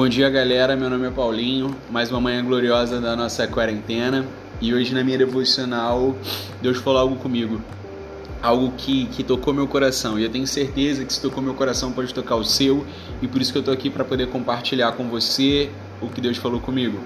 Bom 0.00 0.08
dia, 0.08 0.30
galera. 0.30 0.74
Meu 0.74 0.88
nome 0.88 1.08
é 1.08 1.10
Paulinho. 1.10 1.76
Mais 1.90 2.10
uma 2.10 2.18
manhã 2.18 2.42
gloriosa 2.42 2.98
da 3.02 3.14
nossa 3.14 3.46
quarentena. 3.46 4.24
E 4.58 4.72
hoje, 4.72 4.94
na 4.94 5.04
minha 5.04 5.18
devocional, 5.18 6.16
Deus 6.62 6.78
falou 6.78 7.00
algo 7.00 7.16
comigo. 7.16 7.60
Algo 8.42 8.72
que, 8.78 9.04
que 9.08 9.22
tocou 9.22 9.52
meu 9.52 9.68
coração. 9.68 10.18
E 10.18 10.22
eu 10.22 10.30
tenho 10.30 10.46
certeza 10.46 11.04
que 11.04 11.12
se 11.12 11.20
tocou 11.20 11.42
meu 11.42 11.52
coração, 11.52 11.92
pode 11.92 12.14
tocar 12.14 12.36
o 12.36 12.44
seu. 12.44 12.86
E 13.20 13.28
por 13.28 13.42
isso 13.42 13.52
que 13.52 13.58
eu 13.58 13.62
tô 13.62 13.70
aqui 13.70 13.90
para 13.90 14.02
poder 14.02 14.28
compartilhar 14.28 14.92
com 14.92 15.06
você 15.10 15.68
o 16.00 16.08
que 16.08 16.18
Deus 16.18 16.38
falou 16.38 16.60
comigo. 16.60 16.98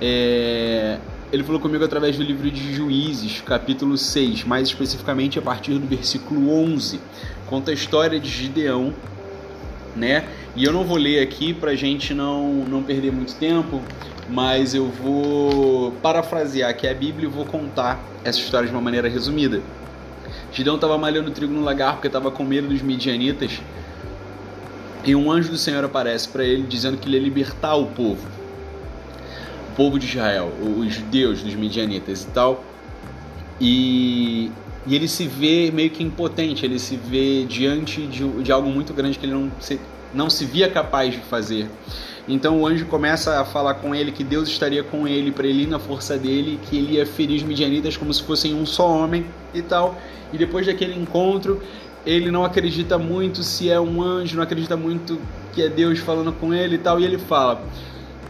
É... 0.00 0.98
Ele 1.32 1.42
falou 1.42 1.60
comigo 1.60 1.84
através 1.84 2.16
do 2.16 2.22
livro 2.22 2.48
de 2.48 2.72
Juízes, 2.72 3.40
capítulo 3.40 3.98
6, 3.98 4.44
mais 4.44 4.68
especificamente 4.68 5.36
a 5.36 5.42
partir 5.42 5.76
do 5.80 5.86
versículo 5.88 6.48
11. 6.48 7.00
Conta 7.48 7.72
a 7.72 7.74
história 7.74 8.20
de 8.20 8.30
Gideão 8.30 8.94
né? 9.96 10.24
E 10.56 10.64
eu 10.64 10.72
não 10.72 10.84
vou 10.84 10.96
ler 10.96 11.22
aqui 11.22 11.52
para 11.52 11.74
gente 11.74 12.14
não, 12.14 12.64
não 12.64 12.82
perder 12.82 13.12
muito 13.12 13.34
tempo, 13.34 13.80
mas 14.28 14.74
eu 14.74 14.86
vou 14.88 15.92
parafrasear 16.02 16.70
aqui 16.70 16.86
a 16.86 16.94
Bíblia 16.94 17.28
e 17.28 17.30
vou 17.30 17.44
contar 17.44 18.02
essa 18.24 18.38
história 18.38 18.66
de 18.66 18.74
uma 18.74 18.80
maneira 18.82 19.08
resumida. 19.08 19.60
Gideão 20.52 20.76
estava 20.76 20.96
malhando 20.96 21.30
trigo 21.30 21.52
no 21.52 21.62
lagar 21.62 21.94
porque 21.94 22.06
estava 22.06 22.30
com 22.30 22.44
medo 22.44 22.68
dos 22.68 22.80
midianitas 22.80 23.60
e 25.04 25.14
um 25.14 25.30
anjo 25.30 25.50
do 25.50 25.58
Senhor 25.58 25.84
aparece 25.84 26.28
para 26.28 26.44
ele 26.44 26.62
dizendo 26.62 26.96
que 26.96 27.06
ele 27.06 27.18
ia 27.18 27.22
libertar 27.22 27.74
o 27.74 27.86
povo, 27.86 28.26
o 29.70 29.76
povo 29.76 29.98
de 29.98 30.06
Israel, 30.06 30.50
os 30.78 30.94
judeus 30.94 31.42
dos 31.42 31.54
midianitas 31.54 32.22
e 32.22 32.26
tal. 32.28 32.64
E 33.60 34.50
e 34.86 34.94
ele 34.94 35.08
se 35.08 35.26
vê 35.26 35.70
meio 35.72 35.90
que 35.90 36.02
impotente, 36.02 36.64
ele 36.64 36.78
se 36.78 36.96
vê 36.96 37.44
diante 37.44 38.06
de, 38.06 38.26
de 38.42 38.52
algo 38.52 38.68
muito 38.68 38.92
grande 38.92 39.18
que 39.18 39.24
ele 39.24 39.32
não 39.32 39.50
se, 39.58 39.80
não 40.12 40.28
se 40.28 40.44
via 40.44 40.68
capaz 40.68 41.14
de 41.14 41.20
fazer. 41.20 41.68
Então 42.26 42.60
o 42.60 42.66
anjo 42.66 42.86
começa 42.86 43.40
a 43.40 43.44
falar 43.44 43.74
com 43.74 43.94
ele 43.94 44.10
que 44.10 44.24
Deus 44.24 44.48
estaria 44.48 44.82
com 44.82 45.06
ele 45.06 45.30
para 45.30 45.46
ele 45.46 45.64
ir 45.64 45.66
na 45.66 45.78
força 45.78 46.16
dele, 46.16 46.58
que 46.68 46.78
ele 46.78 46.94
ia 46.94 47.06
ferir 47.06 47.36
os 47.36 47.42
midianitas 47.42 47.96
como 47.96 48.12
se 48.12 48.22
fossem 48.22 48.54
um 48.54 48.64
só 48.64 48.88
homem 48.88 49.26
e 49.52 49.60
tal. 49.60 49.98
E 50.32 50.38
depois 50.38 50.66
daquele 50.66 50.98
encontro, 50.98 51.62
ele 52.06 52.30
não 52.30 52.44
acredita 52.44 52.98
muito 52.98 53.42
se 53.42 53.70
é 53.70 53.78
um 53.78 54.02
anjo, 54.02 54.36
não 54.36 54.42
acredita 54.42 54.76
muito 54.76 55.18
que 55.52 55.62
é 55.62 55.68
Deus 55.68 55.98
falando 55.98 56.32
com 56.32 56.52
ele 56.52 56.76
e 56.76 56.78
tal. 56.78 56.98
E 56.98 57.04
ele 57.04 57.18
fala: 57.18 57.62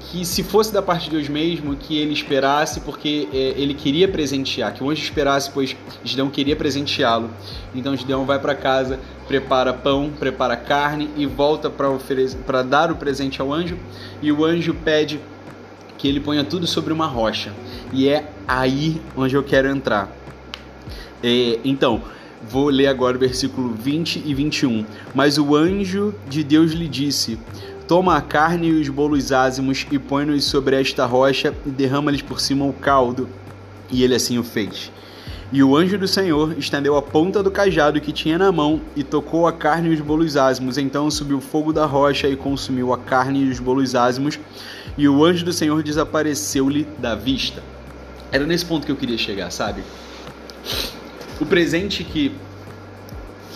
que 0.00 0.24
se 0.24 0.42
fosse 0.42 0.72
da 0.72 0.80
parte 0.80 1.04
de 1.04 1.10
Deus 1.10 1.28
mesmo, 1.28 1.76
que 1.76 1.98
ele 1.98 2.12
esperasse, 2.12 2.80
porque 2.80 3.28
é, 3.32 3.54
ele 3.56 3.74
queria 3.74 4.08
presentear, 4.08 4.72
que 4.72 4.82
o 4.82 4.90
anjo 4.90 5.02
esperasse, 5.02 5.50
pois 5.52 5.76
Gideão 6.04 6.30
queria 6.30 6.56
presenteá-lo. 6.56 7.30
Então 7.74 7.96
Gideão 7.96 8.24
vai 8.24 8.38
para 8.38 8.54
casa, 8.54 8.98
prepara 9.26 9.72
pão, 9.72 10.10
prepara 10.18 10.56
carne 10.56 11.10
e 11.16 11.26
volta 11.26 11.70
para 11.70 12.62
dar 12.62 12.90
o 12.90 12.96
presente 12.96 13.40
ao 13.40 13.52
anjo. 13.52 13.76
E 14.22 14.32
o 14.32 14.44
anjo 14.44 14.74
pede 14.74 15.20
que 15.98 16.08
ele 16.08 16.20
ponha 16.20 16.44
tudo 16.44 16.66
sobre 16.66 16.92
uma 16.92 17.06
rocha. 17.06 17.52
E 17.92 18.08
é 18.08 18.30
aí 18.46 19.00
onde 19.16 19.34
eu 19.34 19.42
quero 19.42 19.68
entrar. 19.68 20.10
É, 21.22 21.58
então, 21.64 22.00
vou 22.48 22.68
ler 22.68 22.86
agora 22.86 23.16
o 23.16 23.20
versículo 23.20 23.74
20 23.74 24.22
e 24.24 24.32
21. 24.32 24.86
Mas 25.14 25.38
o 25.38 25.54
anjo 25.56 26.14
de 26.28 26.44
Deus 26.44 26.72
lhe 26.72 26.88
disse: 26.88 27.38
Toma 27.88 28.18
a 28.18 28.20
carne 28.20 28.68
e 28.68 28.80
os 28.82 28.90
bolos 28.90 29.32
ázimos 29.32 29.86
e 29.90 29.98
põe-nos 29.98 30.44
sobre 30.44 30.78
esta 30.78 31.06
rocha 31.06 31.54
e 31.64 31.70
derrama-lhes 31.70 32.20
por 32.20 32.38
cima 32.38 32.66
o 32.66 32.72
caldo. 32.74 33.26
E 33.90 34.04
ele 34.04 34.14
assim 34.14 34.38
o 34.38 34.44
fez. 34.44 34.92
E 35.50 35.62
o 35.62 35.74
anjo 35.74 35.96
do 35.96 36.06
Senhor 36.06 36.54
estendeu 36.58 36.98
a 36.98 37.00
ponta 37.00 37.42
do 37.42 37.50
cajado 37.50 37.98
que 37.98 38.12
tinha 38.12 38.36
na 38.36 38.52
mão 38.52 38.82
e 38.94 39.02
tocou 39.02 39.46
a 39.46 39.54
carne 39.54 39.88
e 39.88 39.94
os 39.94 40.02
bolos 40.02 40.36
ázimos. 40.36 40.76
Então 40.76 41.10
subiu 41.10 41.38
o 41.38 41.40
fogo 41.40 41.72
da 41.72 41.86
rocha 41.86 42.28
e 42.28 42.36
consumiu 42.36 42.92
a 42.92 42.98
carne 42.98 43.44
e 43.44 43.50
os 43.50 43.58
bolos 43.58 43.94
ázimos. 43.94 44.38
E 44.98 45.08
o 45.08 45.24
anjo 45.24 45.46
do 45.46 45.52
Senhor 45.54 45.82
desapareceu-lhe 45.82 46.86
da 46.98 47.14
vista. 47.14 47.62
Era 48.30 48.44
nesse 48.44 48.66
ponto 48.66 48.84
que 48.84 48.92
eu 48.92 48.96
queria 48.96 49.16
chegar, 49.16 49.50
sabe? 49.50 49.82
O 51.40 51.46
presente 51.46 52.04
que, 52.04 52.32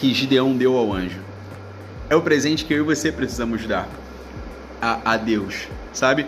que 0.01 0.15
Gideão 0.15 0.56
deu 0.56 0.79
ao 0.79 0.91
anjo 0.91 1.21
é 2.09 2.17
o 2.17 2.23
presente 2.23 2.65
que 2.65 2.73
eu 2.73 2.79
e 2.79 2.83
você 2.83 3.12
precisamos 3.12 3.67
dar 3.67 3.87
a, 4.82 5.12
a 5.12 5.16
Deus, 5.16 5.69
sabe? 5.93 6.26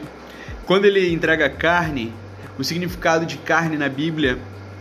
Quando 0.65 0.85
ele 0.85 1.13
entrega 1.13 1.51
carne, 1.51 2.15
o 2.57 2.63
significado 2.63 3.27
de 3.27 3.37
carne 3.37 3.77
na 3.77 3.89
Bíblia, 3.89 4.39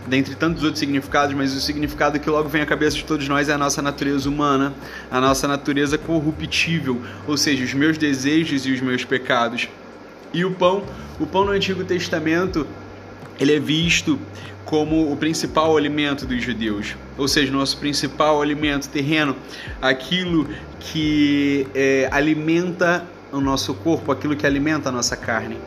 dentre 0.07 0.35
tantos 0.35 0.63
outros 0.63 0.79
significados, 0.79 1.35
mas 1.35 1.53
o 1.55 1.59
significado 1.59 2.19
que 2.19 2.29
logo 2.29 2.47
vem 2.47 2.61
à 2.61 2.65
cabeça 2.65 2.95
de 2.95 3.03
todos 3.03 3.27
nós 3.27 3.49
é 3.49 3.53
a 3.53 3.57
nossa 3.57 3.81
natureza 3.81 4.29
humana, 4.29 4.73
a 5.09 5.19
nossa 5.19 5.47
natureza 5.47 5.97
corruptível, 5.97 7.01
ou 7.27 7.35
seja, 7.35 7.63
os 7.63 7.73
meus 7.73 7.97
desejos 7.97 8.65
e 8.65 8.71
os 8.71 8.79
meus 8.79 9.03
pecados. 9.03 9.67
E 10.33 10.45
o 10.45 10.51
pão, 10.51 10.83
o 11.19 11.25
pão 11.25 11.45
no 11.45 11.51
Antigo 11.51 11.83
Testamento, 11.83 12.67
ele 13.39 13.55
é 13.55 13.59
visto 13.59 14.19
como 14.65 15.11
o 15.11 15.17
principal 15.17 15.75
alimento 15.75 16.25
dos 16.25 16.41
judeus, 16.41 16.95
ou 17.17 17.27
seja, 17.27 17.51
nosso 17.51 17.77
principal 17.77 18.41
alimento 18.41 18.89
terreno, 18.89 19.35
aquilo 19.81 20.47
que 20.79 21.67
é, 21.75 22.07
alimenta 22.11 23.05
o 23.33 23.41
nosso 23.41 23.73
corpo, 23.73 24.11
aquilo 24.11 24.35
que 24.35 24.45
alimenta 24.45 24.89
a 24.89 24.91
nossa 24.91 25.17
carne. 25.17 25.59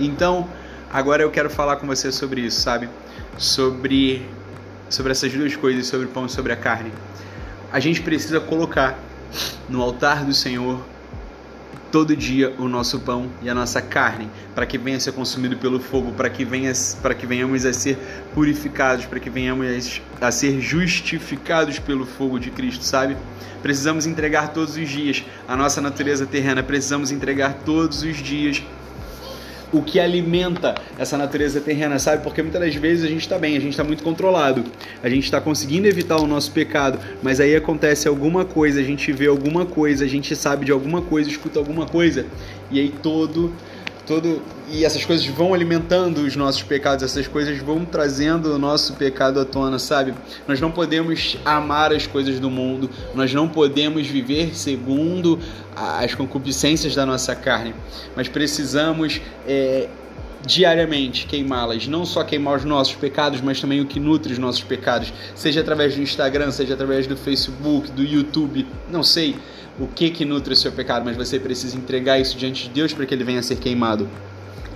Então, 0.00 0.48
agora 0.92 1.22
eu 1.22 1.30
quero 1.30 1.48
falar 1.48 1.76
com 1.76 1.86
você 1.86 2.10
sobre 2.10 2.40
isso, 2.40 2.60
sabe? 2.60 2.88
Sobre 3.38 4.26
sobre 4.88 5.12
essas 5.12 5.32
duas 5.32 5.54
coisas, 5.56 5.86
sobre 5.86 6.06
o 6.06 6.08
pão 6.08 6.26
e 6.26 6.28
sobre 6.28 6.52
a 6.52 6.56
carne. 6.56 6.92
A 7.72 7.80
gente 7.80 8.00
precisa 8.00 8.40
colocar 8.40 8.98
no 9.68 9.82
altar 9.82 10.24
do 10.24 10.32
Senhor 10.32 10.80
todo 11.94 12.16
dia 12.16 12.52
o 12.58 12.66
nosso 12.66 12.98
pão 12.98 13.30
e 13.40 13.48
a 13.48 13.54
nossa 13.54 13.80
carne, 13.80 14.28
para 14.52 14.66
que 14.66 14.76
venha 14.76 14.96
a 14.96 15.00
ser 15.00 15.12
consumido 15.12 15.56
pelo 15.56 15.78
fogo, 15.78 16.10
para 16.10 16.28
que 16.28 16.44
venha 16.44 16.72
para 17.00 17.14
que 17.14 17.24
venhamos 17.24 17.64
a 17.64 17.72
ser 17.72 17.96
purificados, 18.34 19.06
para 19.06 19.20
que 19.20 19.30
venhamos 19.30 20.00
a 20.20 20.32
ser 20.32 20.60
justificados 20.60 21.78
pelo 21.78 22.04
fogo 22.04 22.36
de 22.40 22.50
Cristo, 22.50 22.82
sabe? 22.82 23.16
Precisamos 23.62 24.06
entregar 24.06 24.48
todos 24.48 24.76
os 24.76 24.88
dias 24.88 25.22
a 25.46 25.54
nossa 25.54 25.80
natureza 25.80 26.26
terrena, 26.26 26.64
precisamos 26.64 27.12
entregar 27.12 27.60
todos 27.64 28.02
os 28.02 28.16
dias 28.16 28.60
o 29.74 29.82
que 29.82 29.98
alimenta 29.98 30.74
essa 30.98 31.18
natureza 31.18 31.60
terrena, 31.60 31.98
sabe? 31.98 32.22
Porque 32.22 32.40
muitas 32.40 32.60
das 32.60 32.74
vezes 32.74 33.04
a 33.04 33.08
gente 33.08 33.22
está 33.22 33.38
bem, 33.38 33.56
a 33.56 33.60
gente 33.60 33.72
está 33.72 33.82
muito 33.82 34.04
controlado, 34.04 34.64
a 35.02 35.08
gente 35.08 35.24
está 35.24 35.40
conseguindo 35.40 35.88
evitar 35.88 36.16
o 36.20 36.26
nosso 36.26 36.52
pecado, 36.52 36.98
mas 37.22 37.40
aí 37.40 37.56
acontece 37.56 38.06
alguma 38.06 38.44
coisa, 38.44 38.80
a 38.80 38.84
gente 38.84 39.12
vê 39.12 39.26
alguma 39.26 39.66
coisa, 39.66 40.04
a 40.04 40.08
gente 40.08 40.34
sabe 40.36 40.64
de 40.64 40.72
alguma 40.72 41.02
coisa, 41.02 41.28
escuta 41.28 41.58
alguma 41.58 41.86
coisa, 41.86 42.24
e 42.70 42.78
aí 42.78 42.94
todo 43.02 43.52
todo 44.06 44.42
e 44.70 44.84
essas 44.84 45.04
coisas 45.04 45.26
vão 45.26 45.52
alimentando 45.52 46.18
os 46.18 46.36
nossos 46.36 46.62
pecados, 46.62 47.04
essas 47.04 47.26
coisas 47.26 47.58
vão 47.58 47.84
trazendo 47.84 48.54
o 48.54 48.58
nosso 48.58 48.94
pecado 48.94 49.40
à 49.40 49.44
tona, 49.44 49.78
sabe? 49.78 50.14
Nós 50.46 50.60
não 50.60 50.70
podemos 50.70 51.36
amar 51.44 51.92
as 51.92 52.06
coisas 52.06 52.40
do 52.40 52.50
mundo, 52.50 52.88
nós 53.14 53.32
não 53.32 53.48
podemos 53.48 54.06
viver 54.06 54.56
segundo 54.56 55.38
as 55.76 56.14
concupiscências 56.14 56.94
da 56.94 57.04
nossa 57.04 57.34
carne, 57.34 57.74
mas 58.16 58.28
precisamos 58.28 59.20
é, 59.46 59.88
diariamente 60.46 61.26
queimá-las, 61.26 61.86
não 61.86 62.04
só 62.04 62.22
queimar 62.22 62.56
os 62.56 62.64
nossos 62.64 62.94
pecados, 62.94 63.40
mas 63.40 63.60
também 63.60 63.80
o 63.80 63.86
que 63.86 63.98
nutre 63.98 64.32
os 64.32 64.38
nossos 64.38 64.62
pecados, 64.62 65.12
seja 65.34 65.60
através 65.60 65.94
do 65.94 66.02
Instagram, 66.02 66.50
seja 66.50 66.74
através 66.74 67.06
do 67.06 67.16
Facebook, 67.16 67.90
do 67.90 68.02
YouTube, 68.02 68.66
não 68.90 69.02
sei 69.02 69.36
o 69.78 69.86
que 69.86 70.10
que 70.10 70.24
nutre 70.24 70.52
o 70.52 70.56
seu 70.56 70.70
pecado, 70.70 71.04
mas 71.04 71.16
você 71.16 71.38
precisa 71.38 71.76
entregar 71.76 72.18
isso 72.20 72.36
diante 72.36 72.64
de 72.64 72.70
Deus 72.70 72.92
para 72.92 73.06
que 73.06 73.14
ele 73.14 73.24
venha 73.24 73.40
a 73.40 73.42
ser 73.42 73.56
queimado. 73.56 74.08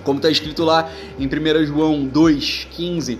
Como 0.03 0.17
está 0.17 0.29
escrito 0.29 0.63
lá 0.63 0.89
em 1.19 1.27
1 1.27 1.65
João 1.65 2.07
2,15, 2.07 3.19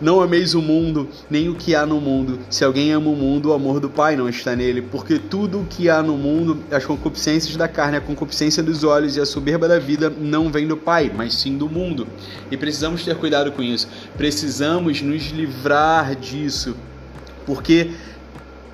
não 0.00 0.20
ameis 0.20 0.54
o 0.54 0.62
mundo, 0.62 1.08
nem 1.30 1.48
o 1.48 1.54
que 1.54 1.74
há 1.74 1.86
no 1.86 2.00
mundo. 2.00 2.38
Se 2.50 2.64
alguém 2.64 2.92
ama 2.92 3.10
o 3.10 3.16
mundo, 3.16 3.50
o 3.50 3.52
amor 3.52 3.80
do 3.80 3.88
Pai 3.88 4.16
não 4.16 4.28
está 4.28 4.54
nele. 4.54 4.82
Porque 4.82 5.18
tudo 5.18 5.60
o 5.60 5.64
que 5.64 5.88
há 5.88 6.02
no 6.02 6.16
mundo, 6.16 6.62
as 6.70 6.84
concupiscências 6.84 7.56
da 7.56 7.68
carne, 7.68 7.96
a 7.96 8.00
concupiscência 8.00 8.62
dos 8.62 8.84
olhos 8.84 9.16
e 9.16 9.20
a 9.20 9.26
soberba 9.26 9.66
da 9.66 9.78
vida, 9.78 10.10
não 10.10 10.50
vem 10.50 10.66
do 10.66 10.76
Pai, 10.76 11.10
mas 11.14 11.34
sim 11.34 11.56
do 11.56 11.68
mundo. 11.68 12.06
E 12.50 12.56
precisamos 12.56 13.04
ter 13.04 13.16
cuidado 13.16 13.52
com 13.52 13.62
isso. 13.62 13.88
Precisamos 14.16 15.00
nos 15.00 15.30
livrar 15.30 16.14
disso. 16.14 16.76
Porque 17.46 17.90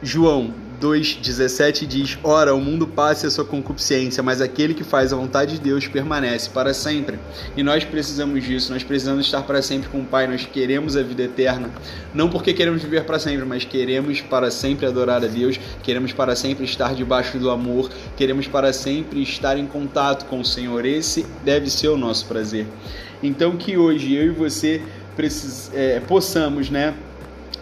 João 0.02 0.61
2,17 0.82 1.86
diz: 1.86 2.18
Ora, 2.24 2.52
o 2.52 2.60
mundo 2.60 2.88
passa 2.88 3.28
a 3.28 3.30
sua 3.30 3.44
concupiscência, 3.44 4.20
mas 4.20 4.40
aquele 4.40 4.74
que 4.74 4.82
faz 4.82 5.12
a 5.12 5.16
vontade 5.16 5.54
de 5.54 5.60
Deus 5.60 5.86
permanece 5.86 6.50
para 6.50 6.74
sempre. 6.74 7.20
E 7.56 7.62
nós 7.62 7.84
precisamos 7.84 8.42
disso, 8.42 8.72
nós 8.72 8.82
precisamos 8.82 9.24
estar 9.24 9.42
para 9.42 9.62
sempre 9.62 9.88
com 9.88 10.00
o 10.00 10.04
Pai, 10.04 10.26
nós 10.26 10.44
queremos 10.44 10.96
a 10.96 11.02
vida 11.02 11.22
eterna. 11.22 11.70
Não 12.12 12.28
porque 12.28 12.52
queremos 12.52 12.82
viver 12.82 13.04
para 13.04 13.20
sempre, 13.20 13.46
mas 13.46 13.64
queremos 13.64 14.20
para 14.20 14.50
sempre 14.50 14.84
adorar 14.84 15.22
a 15.24 15.28
Deus, 15.28 15.60
queremos 15.84 16.12
para 16.12 16.34
sempre 16.34 16.64
estar 16.64 16.94
debaixo 16.94 17.38
do 17.38 17.48
amor, 17.48 17.88
queremos 18.16 18.48
para 18.48 18.72
sempre 18.72 19.22
estar 19.22 19.56
em 19.56 19.66
contato 19.66 20.26
com 20.26 20.40
o 20.40 20.44
Senhor. 20.44 20.84
Esse 20.84 21.24
deve 21.44 21.70
ser 21.70 21.88
o 21.88 21.96
nosso 21.96 22.26
prazer. 22.26 22.66
Então, 23.22 23.56
que 23.56 23.76
hoje 23.76 24.14
eu 24.14 24.24
e 24.24 24.30
você 24.30 24.82
precis, 25.14 25.70
é, 25.72 26.00
possamos, 26.00 26.70
né? 26.70 26.94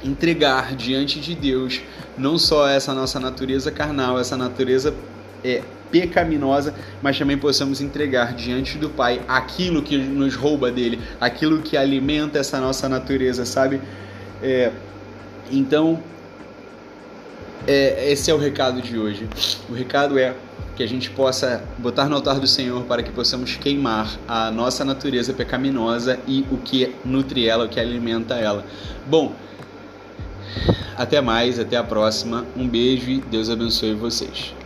Entregar 0.04 0.74
diante 0.74 1.20
de 1.20 1.34
Deus 1.34 1.80
não 2.16 2.38
só 2.38 2.68
essa 2.68 2.94
nossa 2.94 3.18
natureza 3.20 3.70
carnal, 3.70 4.18
essa 4.18 4.36
natureza 4.36 4.94
é 5.44 5.62
pecaminosa, 5.90 6.74
mas 7.02 7.18
também 7.18 7.36
possamos 7.36 7.80
entregar 7.80 8.34
diante 8.34 8.78
do 8.78 8.88
Pai 8.88 9.20
aquilo 9.26 9.82
que 9.82 9.98
nos 9.98 10.34
rouba 10.34 10.70
dele, 10.70 11.00
aquilo 11.20 11.60
que 11.62 11.76
alimenta 11.76 12.38
essa 12.38 12.60
nossa 12.60 12.88
natureza, 12.88 13.44
sabe? 13.44 13.80
É, 14.42 14.70
então, 15.50 16.00
é, 17.66 18.10
esse 18.12 18.30
é 18.30 18.34
o 18.34 18.38
recado 18.38 18.80
de 18.80 18.96
hoje. 18.98 19.28
O 19.68 19.74
recado 19.74 20.18
é 20.18 20.34
que 20.76 20.82
a 20.82 20.88
gente 20.88 21.10
possa 21.10 21.62
botar 21.76 22.08
no 22.08 22.14
altar 22.14 22.38
do 22.38 22.46
Senhor 22.46 22.84
para 22.84 23.02
que 23.02 23.10
possamos 23.10 23.56
queimar 23.56 24.16
a 24.26 24.50
nossa 24.50 24.84
natureza 24.84 25.32
pecaminosa 25.32 26.18
e 26.26 26.44
o 26.50 26.56
que 26.56 26.94
nutre 27.04 27.46
ela, 27.46 27.66
o 27.66 27.68
que 27.68 27.78
alimenta 27.78 28.34
ela. 28.36 28.64
Bom, 29.06 29.34
até 30.96 31.20
mais, 31.20 31.58
até 31.58 31.76
a 31.76 31.84
próxima. 31.84 32.44
Um 32.56 32.68
beijo 32.68 33.10
e 33.10 33.20
Deus 33.20 33.48
abençoe 33.48 33.94
vocês. 33.94 34.59